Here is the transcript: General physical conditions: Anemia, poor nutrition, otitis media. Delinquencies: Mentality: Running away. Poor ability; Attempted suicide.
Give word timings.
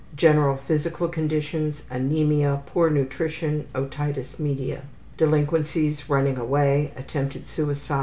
General 0.15 0.57
physical 0.57 1.07
conditions: 1.07 1.83
Anemia, 1.91 2.63
poor 2.65 2.89
nutrition, 2.89 3.67
otitis 3.75 4.39
media. 4.39 4.81
Delinquencies: 5.15 5.99
Mentality: 6.09 6.11
Running 6.11 6.37
away. 6.39 6.63
Poor 6.63 6.79
ability; 6.79 6.99
Attempted 7.07 7.45
suicide. 7.47 7.99